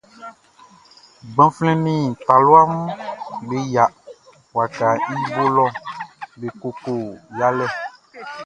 Gbanflɛn 1.33 1.77
nin 1.85 2.03
talua 2.25 2.61
mun 2.71 2.89
be 3.47 3.57
yia 3.73 3.85
wakaʼn 4.55 4.95
i 5.13 5.15
bo 5.33 5.43
lɔ 5.55 5.65
be 6.39 6.47
koko 6.61 6.93
yalɛ. 7.37 7.65